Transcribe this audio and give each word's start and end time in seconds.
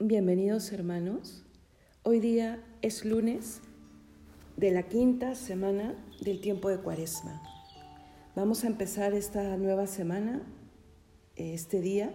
Bienvenidos 0.00 0.70
hermanos. 0.70 1.42
Hoy 2.04 2.20
día 2.20 2.62
es 2.82 3.04
lunes 3.04 3.62
de 4.56 4.70
la 4.70 4.84
quinta 4.84 5.34
semana 5.34 5.92
del 6.20 6.40
tiempo 6.40 6.68
de 6.68 6.78
Cuaresma. 6.78 7.42
Vamos 8.36 8.62
a 8.62 8.68
empezar 8.68 9.12
esta 9.12 9.56
nueva 9.56 9.88
semana, 9.88 10.40
este 11.34 11.80
día, 11.80 12.12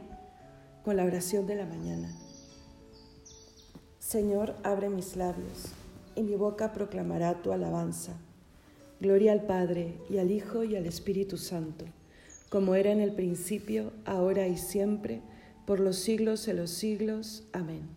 con 0.85 0.95
la 0.95 1.03
oración 1.03 1.45
de 1.45 1.55
la 1.55 1.65
mañana. 1.65 2.09
Señor, 3.99 4.55
abre 4.63 4.87
mis 4.87 5.17
labios 5.17 5.73
y 6.15 6.23
mi 6.23 6.35
boca 6.35 6.71
proclamará 6.71 7.41
tu 7.41 7.51
alabanza. 7.51 8.13
Gloria 9.01 9.33
al 9.33 9.45
Padre 9.45 9.97
y 10.09 10.19
al 10.19 10.31
Hijo 10.31 10.63
y 10.63 10.77
al 10.77 10.85
Espíritu 10.85 11.35
Santo, 11.35 11.83
como 12.47 12.75
era 12.75 12.91
en 12.93 13.01
el 13.01 13.11
principio, 13.11 13.91
ahora 14.05 14.47
y 14.47 14.55
siempre, 14.55 15.21
por 15.65 15.79
los 15.79 15.97
siglos 15.97 16.45
de 16.45 16.53
los 16.53 16.69
siglos. 16.69 17.43
Amén. 17.53 17.87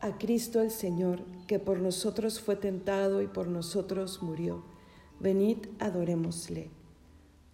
A 0.00 0.18
Cristo 0.18 0.60
el 0.60 0.70
Señor, 0.70 1.22
que 1.46 1.58
por 1.58 1.80
nosotros 1.80 2.40
fue 2.40 2.56
tentado 2.56 3.22
y 3.22 3.26
por 3.26 3.48
nosotros 3.48 4.22
murió, 4.22 4.64
venid, 5.18 5.58
adorémosle. 5.78 6.70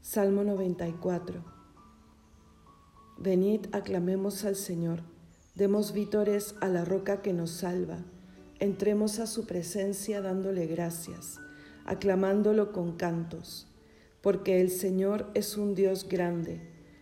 Salmo 0.01 0.45
94. 0.45 1.45
Venid, 3.19 3.67
aclamemos 3.73 4.45
al 4.45 4.57
Señor, 4.57 5.03
demos 5.55 5.93
vítores 5.93 6.55
a 6.61 6.69
la 6.69 6.85
roca 6.85 7.23
que 7.23 7.33
nos 7.33 7.51
salva, 7.51 7.99
entremos 8.59 9.19
a 9.19 9.27
su 9.27 9.47
presencia 9.47 10.23
dándole 10.23 10.67
gracias, 10.67 11.39
aclamándolo 11.85 12.73
con 12.73 12.97
cantos, 12.97 13.69
porque 14.23 14.61
el 14.61 14.71
Señor 14.71 15.31
es 15.35 15.57
un 15.57 15.75
Dios 15.75 16.09
grande 16.09 16.80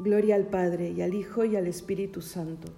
Gloria 0.00 0.34
al 0.34 0.48
Padre 0.48 0.90
y 0.90 1.02
al 1.02 1.14
Hijo 1.14 1.44
y 1.44 1.54
al 1.54 1.68
Espíritu 1.68 2.20
Santo, 2.20 2.72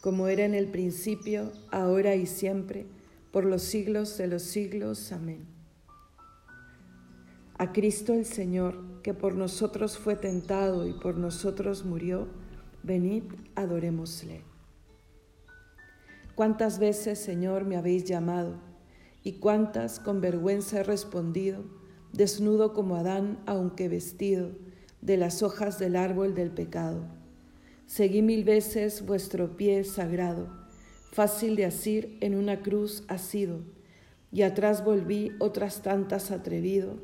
como 0.00 0.28
era 0.28 0.44
en 0.44 0.54
el 0.54 0.68
principio, 0.68 1.50
ahora 1.72 2.14
y 2.14 2.26
siempre, 2.26 2.86
por 3.32 3.44
los 3.44 3.62
siglos 3.62 4.16
de 4.16 4.28
los 4.28 4.42
siglos. 4.42 5.10
Amén. 5.10 5.44
A 7.58 7.72
Cristo 7.72 8.14
el 8.14 8.24
Señor, 8.24 8.78
que 9.02 9.12
por 9.12 9.34
nosotros 9.34 9.98
fue 9.98 10.14
tentado 10.14 10.86
y 10.86 10.92
por 10.92 11.18
nosotros 11.18 11.84
murió, 11.84 12.28
venid, 12.84 13.24
adorémosle. 13.56 14.42
¿Cuántas 16.36 16.78
veces, 16.78 17.18
Señor, 17.18 17.64
me 17.64 17.76
habéis 17.76 18.04
llamado? 18.04 18.54
Y 19.24 19.34
cuántas 19.34 19.98
con 19.98 20.20
vergüenza 20.20 20.80
he 20.80 20.82
respondido, 20.84 21.64
desnudo 22.12 22.72
como 22.72 22.96
Adán, 22.96 23.40
aunque 23.46 23.88
vestido 23.88 24.52
de 25.02 25.16
las 25.16 25.42
hojas 25.42 25.78
del 25.78 25.96
árbol 25.96 26.34
del 26.34 26.50
pecado. 26.50 27.04
Seguí 27.86 28.22
mil 28.22 28.44
veces 28.44 29.04
vuestro 29.04 29.56
pie 29.56 29.84
sagrado, 29.84 30.48
fácil 31.10 31.56
de 31.56 31.66
asir 31.66 32.16
en 32.20 32.34
una 32.34 32.62
cruz 32.62 33.04
asido, 33.08 33.60
y 34.30 34.42
atrás 34.42 34.82
volví 34.82 35.32
otras 35.40 35.82
tantas 35.82 36.30
atrevido, 36.30 36.96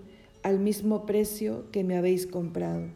al 0.43 0.61
mismo 0.61 1.05
precio 1.05 1.71
que 1.73 1.85
me 1.85 1.99
habéis 1.99 2.27
comprado. 2.27 2.87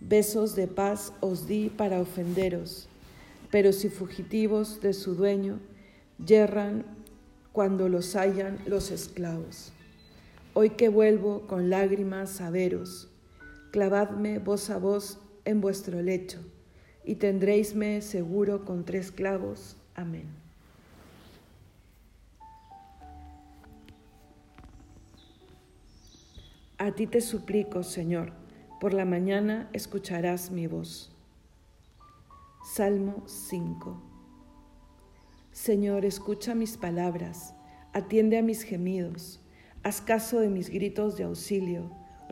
Besos 0.00 0.56
de 0.56 0.66
paz 0.66 1.12
os 1.20 1.46
di 1.46 1.70
para 1.70 2.00
ofenderos, 2.00 2.88
pero 3.50 3.72
si 3.72 3.88
fugitivos 3.88 4.80
de 4.82 4.92
su 4.92 5.14
dueño, 5.14 5.60
yerran 6.22 6.84
cuando 7.52 7.88
los 7.88 8.14
hallan 8.16 8.58
los 8.66 8.90
esclavos. 8.90 9.72
Hoy 10.52 10.70
que 10.70 10.88
vuelvo 10.88 11.46
con 11.46 11.70
lágrimas 11.70 12.40
a 12.40 12.50
veros, 12.50 13.08
clavadme 13.74 14.38
voz 14.38 14.70
a 14.70 14.78
voz 14.78 15.18
en 15.44 15.60
vuestro 15.60 16.00
lecho, 16.00 16.38
y 17.04 17.16
tendréisme 17.16 18.02
seguro 18.02 18.64
con 18.64 18.84
tres 18.84 19.10
clavos. 19.10 19.76
Amén. 19.96 20.28
A 26.78 26.92
ti 26.92 27.08
te 27.08 27.20
suplico, 27.20 27.82
Señor, 27.82 28.32
por 28.78 28.94
la 28.94 29.04
mañana 29.04 29.68
escucharás 29.72 30.52
mi 30.52 30.68
voz. 30.68 31.10
Salmo 32.76 33.24
5. 33.26 34.00
Señor, 35.50 36.04
escucha 36.04 36.54
mis 36.54 36.76
palabras, 36.76 37.56
atiende 37.92 38.38
a 38.38 38.42
mis 38.42 38.62
gemidos, 38.62 39.40
haz 39.82 40.00
caso 40.00 40.38
de 40.38 40.48
mis 40.48 40.70
gritos 40.70 41.16
de 41.16 41.24
auxilio 41.24 42.03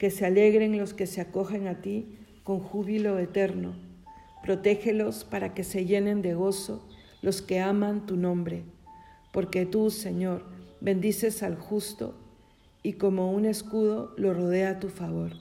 que 0.00 0.10
se 0.10 0.24
alegren 0.24 0.78
los 0.78 0.94
que 0.94 1.06
se 1.06 1.20
acogen 1.20 1.68
a 1.68 1.82
ti 1.82 2.16
con 2.42 2.58
júbilo 2.58 3.18
eterno. 3.18 3.74
Protégelos 4.42 5.24
para 5.24 5.52
que 5.52 5.62
se 5.62 5.84
llenen 5.84 6.22
de 6.22 6.32
gozo 6.32 6.88
los 7.20 7.42
que 7.42 7.60
aman 7.60 8.06
tu 8.06 8.16
nombre, 8.16 8.64
porque 9.30 9.66
tú, 9.66 9.90
Señor, 9.90 10.46
bendices 10.80 11.42
al 11.42 11.54
justo 11.54 12.14
y 12.82 12.94
como 12.94 13.30
un 13.30 13.44
escudo 13.44 14.14
lo 14.16 14.32
rodea 14.32 14.70
a 14.70 14.78
tu 14.78 14.88
favor. 14.88 15.32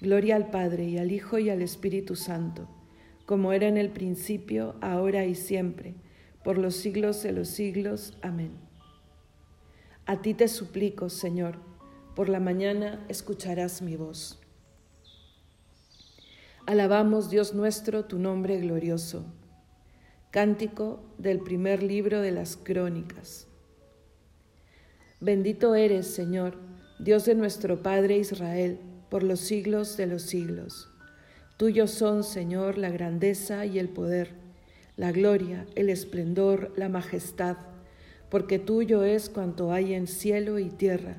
Gloria 0.00 0.34
al 0.34 0.50
Padre 0.50 0.82
y 0.86 0.98
al 0.98 1.12
Hijo 1.12 1.38
y 1.38 1.50
al 1.50 1.62
Espíritu 1.62 2.16
Santo, 2.16 2.68
como 3.26 3.52
era 3.52 3.68
en 3.68 3.76
el 3.76 3.90
principio, 3.90 4.74
ahora 4.80 5.24
y 5.24 5.36
siempre, 5.36 5.94
por 6.42 6.58
los 6.58 6.74
siglos 6.74 7.22
de 7.22 7.30
los 7.30 7.46
siglos. 7.46 8.18
Amén. 8.22 8.50
A 10.04 10.20
ti 10.20 10.34
te 10.34 10.48
suplico, 10.48 11.10
Señor, 11.10 11.73
por 12.14 12.28
la 12.28 12.40
mañana 12.40 13.04
escucharás 13.08 13.82
mi 13.82 13.96
voz. 13.96 14.38
Alabamos, 16.66 17.28
Dios 17.28 17.54
nuestro, 17.54 18.04
tu 18.04 18.18
nombre 18.18 18.58
glorioso. 18.58 19.26
Cántico 20.30 21.02
del 21.18 21.40
primer 21.40 21.82
libro 21.82 22.20
de 22.20 22.32
las 22.32 22.56
Crónicas. 22.56 23.48
Bendito 25.20 25.74
eres, 25.74 26.06
Señor, 26.06 26.56
Dios 26.98 27.24
de 27.24 27.34
nuestro 27.34 27.82
Padre 27.82 28.16
Israel, 28.18 28.78
por 29.10 29.22
los 29.22 29.40
siglos 29.40 29.96
de 29.96 30.06
los 30.06 30.22
siglos. 30.22 30.88
Tuyos 31.56 31.90
son, 31.90 32.24
Señor, 32.24 32.78
la 32.78 32.90
grandeza 32.90 33.66
y 33.66 33.78
el 33.78 33.88
poder, 33.88 34.30
la 34.96 35.12
gloria, 35.12 35.66
el 35.74 35.90
esplendor, 35.90 36.72
la 36.76 36.88
majestad, 36.88 37.56
porque 38.30 38.58
tuyo 38.58 39.04
es 39.04 39.28
cuanto 39.28 39.72
hay 39.72 39.94
en 39.94 40.06
cielo 40.06 40.58
y 40.58 40.68
tierra. 40.68 41.18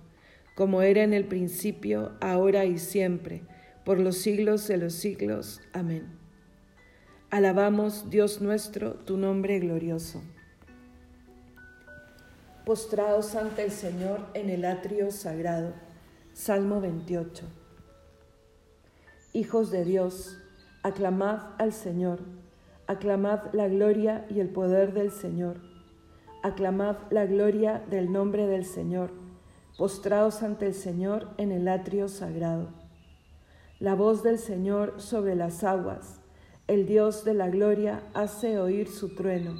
como 0.55 0.81
era 0.81 1.03
en 1.03 1.13
el 1.13 1.25
principio, 1.25 2.13
ahora 2.21 2.65
y 2.65 2.77
siempre, 2.77 3.43
por 3.83 3.99
los 3.99 4.17
siglos 4.17 4.67
de 4.67 4.77
los 4.77 4.93
siglos. 4.93 5.61
Amén. 5.73 6.07
Alabamos, 7.29 8.09
Dios 8.09 8.41
nuestro, 8.41 8.93
tu 8.93 9.17
nombre 9.17 9.59
glorioso 9.59 10.21
postrados 12.65 13.35
ante 13.35 13.63
el 13.63 13.71
Señor 13.71 14.19
en 14.33 14.49
el 14.49 14.65
atrio 14.65 15.11
sagrado. 15.11 15.73
Salmo 16.33 16.79
28. 16.79 17.45
Hijos 19.33 19.71
de 19.71 19.83
Dios, 19.83 20.37
aclamad 20.83 21.39
al 21.57 21.73
Señor, 21.73 22.19
aclamad 22.87 23.53
la 23.53 23.67
gloria 23.67 24.25
y 24.29 24.39
el 24.39 24.49
poder 24.49 24.93
del 24.93 25.11
Señor, 25.11 25.57
aclamad 26.43 26.97
la 27.09 27.25
gloria 27.25 27.83
del 27.89 28.11
nombre 28.11 28.47
del 28.47 28.65
Señor, 28.65 29.11
postrados 29.81 30.43
ante 30.43 30.67
el 30.67 30.75
Señor 30.75 31.29
en 31.39 31.51
el 31.51 31.67
atrio 31.67 32.07
sagrado. 32.07 32.69
La 33.79 33.95
voz 33.95 34.21
del 34.21 34.37
Señor 34.37 35.01
sobre 35.01 35.35
las 35.35 35.63
aguas, 35.63 36.21
el 36.67 36.85
Dios 36.85 37.25
de 37.25 37.33
la 37.33 37.49
gloria 37.49 38.03
hace 38.13 38.59
oír 38.59 38.87
su 38.87 39.15
trueno 39.15 39.55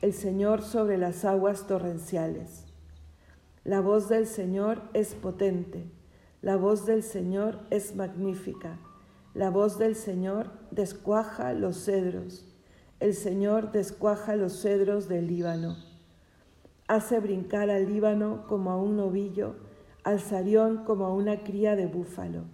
el 0.00 0.12
Señor 0.12 0.62
sobre 0.62 0.96
las 0.96 1.24
aguas 1.24 1.66
torrenciales. 1.66 2.66
La 3.64 3.80
voz 3.80 4.08
del 4.08 4.28
Señor 4.28 4.80
es 4.94 5.16
potente, 5.16 5.90
la 6.40 6.54
voz 6.54 6.86
del 6.86 7.02
Señor 7.02 7.58
es 7.70 7.96
magnífica, 7.96 8.78
la 9.34 9.50
voz 9.50 9.76
del 9.76 9.96
Señor 9.96 10.52
descuaja 10.70 11.52
los 11.52 11.84
cedros, 11.84 12.46
el 13.00 13.12
Señor 13.12 13.72
descuaja 13.72 14.36
los 14.36 14.62
cedros 14.62 15.08
del 15.08 15.26
Líbano. 15.26 15.87
Hace 16.88 17.20
brincar 17.20 17.70
al 17.70 17.86
Líbano 17.86 18.46
como 18.48 18.70
a 18.70 18.76
un 18.76 18.96
novillo, 18.96 19.54
al 20.04 20.20
Sarión 20.20 20.84
como 20.84 21.04
a 21.06 21.14
una 21.14 21.44
cría 21.44 21.76
de 21.76 21.86
búfalo. 21.86 22.44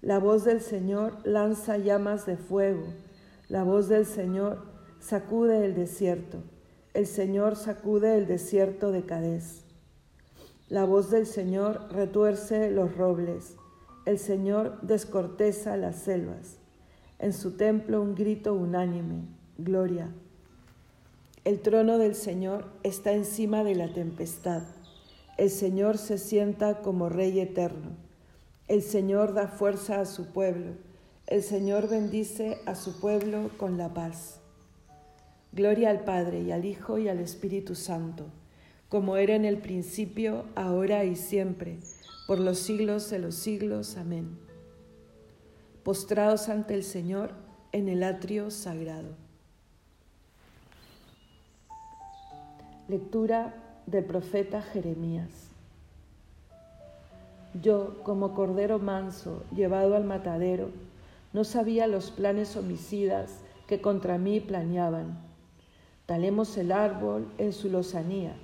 La 0.00 0.18
voz 0.18 0.44
del 0.44 0.60
Señor 0.60 1.18
lanza 1.24 1.76
llamas 1.76 2.26
de 2.26 2.36
fuego, 2.36 2.86
la 3.48 3.64
voz 3.64 3.88
del 3.88 4.06
Señor 4.06 4.64
sacude 4.98 5.64
el 5.64 5.74
desierto. 5.74 6.42
El 6.94 7.06
Señor 7.06 7.56
sacude 7.56 8.16
el 8.16 8.26
desierto 8.26 8.92
de 8.92 9.02
Cadés. 9.04 9.64
La 10.68 10.84
voz 10.86 11.10
del 11.10 11.26
Señor 11.26 11.88
retuerce 11.90 12.70
los 12.70 12.96
robles. 12.96 13.56
El 14.06 14.18
Señor 14.18 14.80
descorteza 14.80 15.76
las 15.76 15.96
selvas. 15.96 16.58
En 17.18 17.34
su 17.34 17.58
templo 17.58 18.00
un 18.00 18.14
grito 18.14 18.54
unánime. 18.54 19.26
Gloria. 19.58 20.10
El 21.44 21.58
trono 21.58 21.98
del 21.98 22.14
Señor 22.14 22.66
está 22.84 23.12
encima 23.14 23.64
de 23.64 23.74
la 23.74 23.92
tempestad. 23.92 24.62
El 25.36 25.50
Señor 25.50 25.98
se 25.98 26.16
sienta 26.16 26.82
como 26.82 27.08
Rey 27.08 27.40
eterno. 27.40 27.96
El 28.68 28.80
Señor 28.80 29.34
da 29.34 29.48
fuerza 29.48 30.00
a 30.00 30.06
su 30.06 30.26
pueblo. 30.26 30.74
El 31.26 31.42
Señor 31.42 31.88
bendice 31.88 32.58
a 32.64 32.76
su 32.76 33.00
pueblo 33.00 33.50
con 33.56 33.76
la 33.76 33.92
paz. 33.92 34.38
Gloria 35.50 35.90
al 35.90 36.04
Padre 36.04 36.42
y 36.42 36.52
al 36.52 36.64
Hijo 36.64 36.98
y 36.98 37.08
al 37.08 37.18
Espíritu 37.18 37.74
Santo, 37.74 38.26
como 38.88 39.16
era 39.16 39.34
en 39.34 39.44
el 39.44 39.58
principio, 39.58 40.44
ahora 40.54 41.04
y 41.04 41.16
siempre, 41.16 41.80
por 42.28 42.38
los 42.38 42.60
siglos 42.60 43.10
de 43.10 43.18
los 43.18 43.34
siglos. 43.34 43.96
Amén. 43.96 44.38
Postrados 45.82 46.48
ante 46.48 46.74
el 46.74 46.84
Señor 46.84 47.32
en 47.72 47.88
el 47.88 48.04
atrio 48.04 48.52
sagrado. 48.52 49.21
Lectura 52.92 53.54
del 53.86 54.04
profeta 54.04 54.60
Jeremías. 54.60 55.30
Yo, 57.54 58.02
como 58.02 58.34
cordero 58.34 58.80
manso, 58.80 59.44
llevado 59.50 59.96
al 59.96 60.04
matadero, 60.04 60.68
no 61.32 61.44
sabía 61.44 61.86
los 61.86 62.10
planes 62.10 62.54
homicidas 62.54 63.38
que 63.66 63.80
contra 63.80 64.18
mí 64.18 64.40
planeaban 64.40 65.18
Talemos 66.04 66.58
el 66.58 66.70
árbol 66.70 67.32
en 67.38 67.54
su 67.54 67.70
lozanía, 67.70 68.34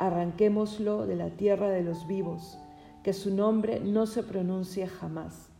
arranquémoslo 0.00 1.06
de 1.06 1.14
la 1.14 1.30
tierra 1.30 1.68
de 1.68 1.84
los 1.84 2.08
vivos, 2.08 2.58
que 3.04 3.12
su 3.12 3.32
nombre 3.32 3.78
no 3.78 4.06
se 4.06 4.24
pronuncie 4.24 4.88
jamás. 4.88 5.50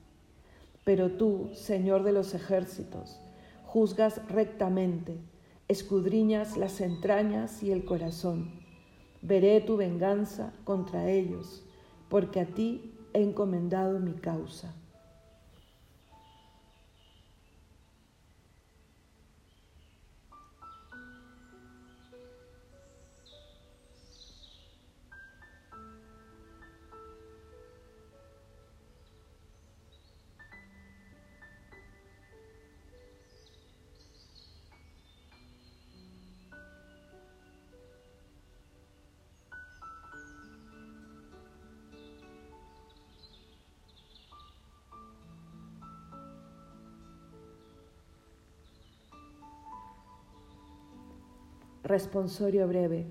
Pero 0.83 1.13
tú, 1.13 1.51
Señor 1.55 2.03
de 2.03 2.11
los 2.11 2.35
ejércitos, 2.35 3.21
juzgas 3.65 4.27
rectamente, 4.27 5.21
escudriñas 5.69 6.57
las 6.57 6.81
entrañas 6.81 7.63
y 7.63 7.73
el 7.73 7.85
corazón. 7.85 8.51
Veré 9.23 9.61
tu 9.61 9.77
venganza 9.77 10.53
contra 10.65 11.11
ellos, 11.11 11.65
porque 12.09 12.41
a 12.41 12.47
ti 12.47 12.95
he 13.15 13.23
encomendado 13.23 13.99
mi 13.99 14.13
causa. 14.13 14.75
Responsorio 51.85 52.67
breve. 52.67 53.07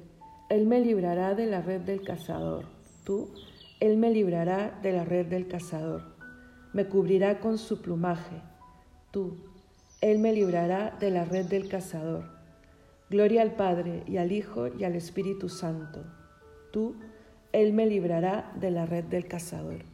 Él 0.50 0.66
me 0.66 0.80
librará 0.80 1.36
de 1.36 1.46
la 1.46 1.62
red 1.62 1.82
del 1.82 2.02
cazador. 2.02 2.66
Tú, 3.04 3.32
Él 3.80 3.98
me 3.98 4.10
librará 4.10 4.80
de 4.82 4.92
la 4.92 5.06
red 5.06 5.28
del 5.28 5.48
cazador. 5.48 6.02
Me 6.74 6.88
cubrirá 6.88 7.40
con 7.40 7.60
su 7.60 7.84
plumaje. 7.84 8.42
Tú, 9.12 9.38
Él 10.02 10.18
me 10.18 10.34
librará 10.34 10.98
de 11.00 11.12
la 11.12 11.24
red 11.24 11.46
del 11.46 11.70
cazador. 11.70 12.26
Gloria 13.12 13.44
al 13.44 13.52
Padre 13.52 14.02
y 14.08 14.18
al 14.18 14.32
Hijo 14.32 14.68
y 14.76 14.86
al 14.86 14.96
Espíritu 14.96 15.50
Santo. 15.50 16.04
Tú, 16.72 16.96
Él 17.52 17.74
me 17.74 17.86
librará 17.86 18.52
de 18.60 18.72
la 18.72 18.88
red 18.88 19.04
del 19.04 19.28
cazador. 19.28 19.86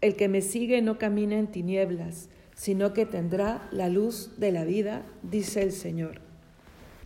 El 0.00 0.14
que 0.14 0.28
me 0.28 0.42
sigue 0.42 0.80
no 0.80 0.96
camina 0.96 1.40
en 1.40 1.48
tinieblas, 1.48 2.28
sino 2.54 2.92
que 2.92 3.04
tendrá 3.04 3.68
la 3.72 3.88
luz 3.88 4.38
de 4.38 4.52
la 4.52 4.64
vida, 4.64 5.02
dice 5.24 5.60
el 5.60 5.72
Señor. 5.72 6.23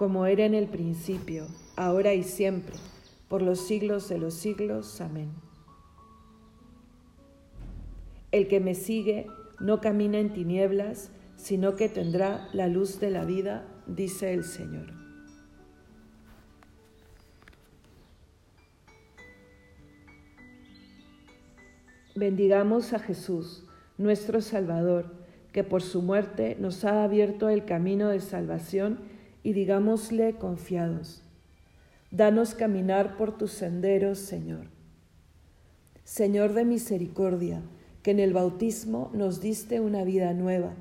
como 0.00 0.24
era 0.24 0.46
en 0.46 0.54
el 0.54 0.66
principio, 0.66 1.46
ahora 1.76 2.14
y 2.14 2.22
siempre, 2.22 2.74
por 3.28 3.42
los 3.42 3.66
siglos 3.66 4.08
de 4.08 4.16
los 4.16 4.32
siglos. 4.32 4.98
Amén. 5.02 5.28
El 8.32 8.48
que 8.48 8.60
me 8.60 8.74
sigue 8.74 9.26
no 9.58 9.82
camina 9.82 10.18
en 10.18 10.32
tinieblas, 10.32 11.10
sino 11.36 11.76
que 11.76 11.90
tendrá 11.90 12.48
la 12.54 12.66
luz 12.66 12.98
de 12.98 13.10
la 13.10 13.26
vida, 13.26 13.68
dice 13.86 14.32
el 14.32 14.44
Señor. 14.44 14.86
Bendigamos 22.14 22.94
a 22.94 23.00
Jesús, 23.00 23.66
nuestro 23.98 24.40
Salvador 24.40 25.20
que 25.52 25.62
por 25.62 25.82
su 25.82 26.00
muerte 26.00 26.56
nos 26.58 26.84
ha 26.84 27.04
abierto 27.04 27.50
el 27.50 27.66
camino 27.66 28.08
de 28.08 28.20
salvación 28.20 29.09
y 29.42 29.52
digámosle 29.52 30.36
confiados, 30.36 31.22
danos 32.10 32.54
caminar 32.54 33.16
por 33.16 33.36
tus 33.36 33.52
senderos, 33.52 34.18
Señor. 34.18 34.68
Señor 36.04 36.54
de 36.54 36.64
misericordia, 36.64 37.62
que 38.02 38.10
en 38.10 38.20
el 38.20 38.32
bautismo 38.32 39.10
nos 39.12 39.40
diste 39.40 39.80
una 39.80 40.04
vida 40.04 40.32
nueva, 40.32 40.74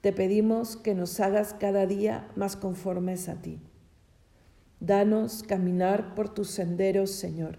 te 0.00 0.12
pedimos 0.12 0.76
que 0.76 0.94
nos 0.94 1.18
hagas 1.20 1.54
cada 1.54 1.86
día 1.86 2.28
más 2.36 2.56
conformes 2.56 3.28
a 3.28 3.40
ti. 3.40 3.58
Danos 4.80 5.42
caminar 5.42 6.14
por 6.14 6.32
tus 6.34 6.50
senderos, 6.50 7.10
Señor. 7.10 7.58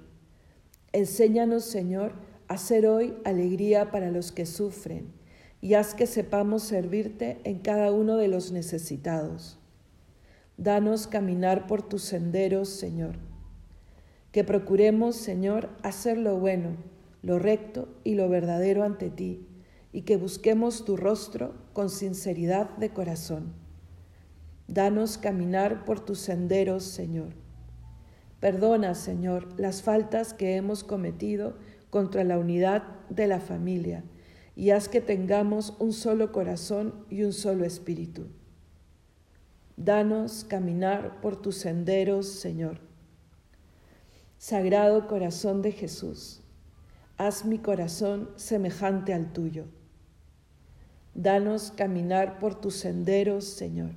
Enséñanos, 0.92 1.64
Señor, 1.64 2.14
a 2.48 2.58
ser 2.58 2.86
hoy 2.86 3.16
alegría 3.24 3.92
para 3.92 4.12
los 4.12 4.32
que 4.32 4.46
sufren 4.46 5.12
y 5.60 5.74
haz 5.74 5.96
que 5.96 6.06
sepamos 6.06 6.62
servirte 6.64 7.40
en 7.44 7.60
cada 7.60 7.92
uno 7.92 8.18
de 8.18 8.28
los 8.28 8.52
necesitados. 8.52 9.58
Danos 10.58 11.08
caminar 11.08 11.68
por 11.68 11.82
tus 11.82 12.04
senderos, 12.04 12.70
Señor. 12.70 13.18
Que 14.32 14.44
procuremos, 14.46 15.18
Señor, 15.18 15.70
hacer 15.84 16.18
lo 16.18 16.38
bueno, 16.38 16.78
lo 17.22 17.40
recto 17.40 17.90
y 18.04 18.16
lo 18.16 18.30
verdadero 18.30 18.84
ante 18.84 19.10
ti, 19.10 19.46
y 19.92 20.04
que 20.04 20.16
busquemos 20.16 20.86
tu 20.86 20.96
rostro 20.96 21.56
con 21.74 21.90
sinceridad 21.90 22.70
de 22.78 22.92
corazón. 22.92 23.54
Danos 24.68 25.18
caminar 25.18 25.84
por 25.84 26.00
tus 26.00 26.20
senderos, 26.20 26.84
Señor. 26.84 27.34
Perdona, 28.40 28.96
Señor, 28.96 29.48
las 29.60 29.82
faltas 29.82 30.34
que 30.34 30.56
hemos 30.56 30.84
cometido 30.84 31.58
contra 31.90 32.24
la 32.24 32.38
unidad 32.38 32.84
de 33.10 33.28
la 33.28 33.40
familia 33.40 34.04
y 34.56 34.70
haz 34.70 34.88
que 34.88 35.02
tengamos 35.02 35.76
un 35.80 35.92
solo 35.92 36.32
corazón 36.32 37.06
y 37.10 37.24
un 37.24 37.34
solo 37.34 37.66
espíritu. 37.66 38.28
Danos 39.78 40.46
caminar 40.46 41.20
por 41.20 41.42
tus 41.42 41.58
senderos, 41.58 42.28
Señor. 42.28 42.80
Sagrado 44.38 45.08
corazón 45.08 45.62
de 45.62 45.74
Jesús, 45.74 46.42
haz 47.18 47.44
mi 47.46 47.58
corazón 47.58 48.30
semejante 48.38 49.14
al 49.14 49.34
tuyo. 49.34 49.66
Danos 51.14 51.72
caminar 51.72 52.40
por 52.40 52.56
tus 52.56 52.76
senderos, 52.76 53.46
Señor. 53.46 53.92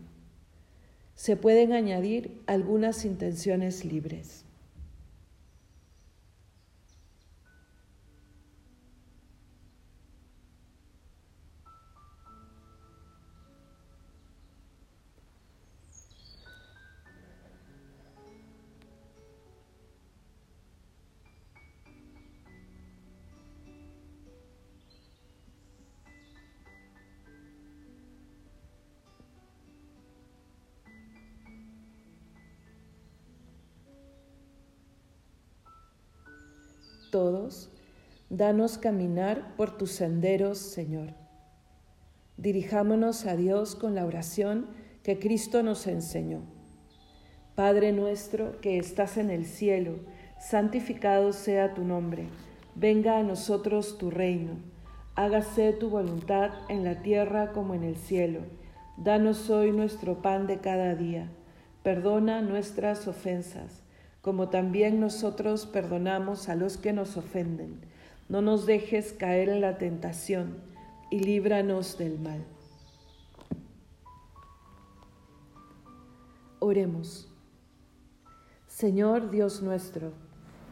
Se 1.14 1.36
pueden 1.36 1.72
añadir 1.72 2.42
algunas 2.46 3.04
intenciones 3.04 3.84
libres. 3.84 4.44
Todos, 37.18 37.68
danos 38.30 38.78
caminar 38.78 39.56
por 39.56 39.76
tus 39.76 39.90
senderos, 39.90 40.58
Señor. 40.58 41.14
Dirijámonos 42.36 43.26
a 43.26 43.34
Dios 43.34 43.74
con 43.74 43.96
la 43.96 44.06
oración 44.06 44.68
que 45.02 45.18
Cristo 45.18 45.64
nos 45.64 45.88
enseñó. 45.88 46.42
Padre 47.56 47.90
nuestro 47.90 48.60
que 48.60 48.78
estás 48.78 49.16
en 49.16 49.30
el 49.30 49.46
cielo, 49.46 49.96
santificado 50.38 51.32
sea 51.32 51.74
tu 51.74 51.82
nombre. 51.82 52.28
Venga 52.76 53.18
a 53.18 53.24
nosotros 53.24 53.98
tu 53.98 54.12
reino. 54.12 54.52
Hágase 55.16 55.72
tu 55.72 55.90
voluntad 55.90 56.52
en 56.68 56.84
la 56.84 57.02
tierra 57.02 57.50
como 57.50 57.74
en 57.74 57.82
el 57.82 57.96
cielo. 57.96 58.42
Danos 58.96 59.50
hoy 59.50 59.72
nuestro 59.72 60.22
pan 60.22 60.46
de 60.46 60.58
cada 60.58 60.94
día. 60.94 61.32
Perdona 61.82 62.42
nuestras 62.42 63.08
ofensas 63.08 63.82
como 64.28 64.50
también 64.50 65.00
nosotros 65.00 65.64
perdonamos 65.64 66.50
a 66.50 66.54
los 66.54 66.76
que 66.76 66.92
nos 66.92 67.16
ofenden. 67.16 67.80
No 68.28 68.42
nos 68.42 68.66
dejes 68.66 69.14
caer 69.14 69.48
en 69.48 69.62
la 69.62 69.78
tentación 69.78 70.58
y 71.10 71.20
líbranos 71.20 71.96
del 71.96 72.18
mal. 72.18 72.44
Oremos. 76.58 77.32
Señor 78.66 79.30
Dios 79.30 79.62
nuestro, 79.62 80.12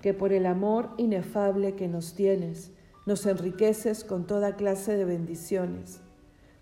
que 0.02 0.12
por 0.12 0.34
el 0.34 0.44
amor 0.44 0.90
inefable 0.98 1.76
que 1.76 1.88
nos 1.88 2.12
tienes, 2.12 2.72
nos 3.06 3.25
enriqueces 3.25 4.04
con 4.04 4.26
toda 4.26 4.56
clase 4.56 4.98
de 4.98 5.06
bendiciones. 5.06 6.02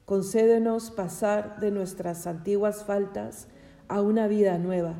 Concédenos 0.04 0.92
pasar 0.92 1.58
de 1.58 1.72
nuestras 1.72 2.28
antiguas 2.28 2.84
faltas 2.84 3.48
a 3.88 4.00
una 4.00 4.28
vida 4.28 4.58
nueva 4.58 4.94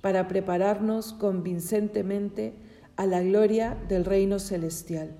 para 0.00 0.28
prepararnos 0.28 1.12
convincentemente 1.12 2.54
a 2.96 3.06
la 3.06 3.22
gloria 3.22 3.76
del 3.88 4.04
reino 4.04 4.38
celestial. 4.38 5.16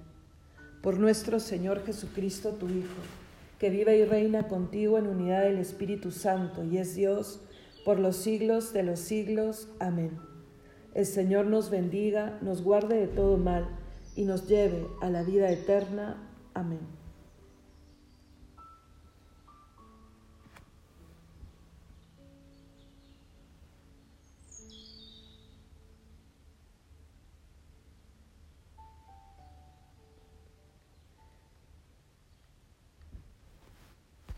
Por 0.82 0.98
nuestro 0.98 1.40
Señor 1.40 1.84
Jesucristo, 1.84 2.50
tu 2.50 2.68
Hijo, 2.68 3.02
que 3.58 3.70
vive 3.70 3.98
y 3.98 4.04
reina 4.04 4.48
contigo 4.48 4.98
en 4.98 5.06
unidad 5.06 5.42
del 5.42 5.58
Espíritu 5.58 6.10
Santo 6.10 6.64
y 6.64 6.78
es 6.78 6.94
Dios 6.94 7.40
por 7.84 7.98
los 7.98 8.16
siglos 8.16 8.72
de 8.72 8.82
los 8.82 9.00
siglos. 9.00 9.68
Amén. 9.78 10.18
El 10.94 11.06
Señor 11.06 11.46
nos 11.46 11.70
bendiga, 11.70 12.38
nos 12.40 12.62
guarde 12.62 12.96
de 12.96 13.06
todo 13.06 13.36
mal 13.36 13.68
y 14.16 14.24
nos 14.24 14.48
lleve 14.48 14.86
a 15.00 15.10
la 15.10 15.22
vida 15.22 15.50
eterna. 15.50 16.16
Amén. 16.54 16.99